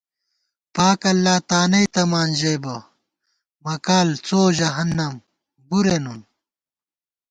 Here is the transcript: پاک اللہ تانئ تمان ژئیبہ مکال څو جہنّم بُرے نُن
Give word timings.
پاک 0.75 1.01
اللہ 1.11 1.35
تانئ 1.49 1.85
تمان 1.93 2.29
ژئیبہ 2.39 2.75
مکال 3.63 4.09
څو 4.25 4.41
جہنّم 4.57 5.13
بُرے 5.67 5.97
نُن 6.03 6.19